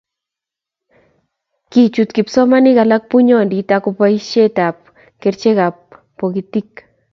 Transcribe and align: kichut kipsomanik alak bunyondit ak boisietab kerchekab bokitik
kichut 1.71 2.09
kipsomanik 2.15 2.77
alak 2.83 3.03
bunyondit 3.11 3.69
ak 3.77 3.85
boisietab 3.97 4.77
kerchekab 5.21 5.75
bokitik 6.17 6.69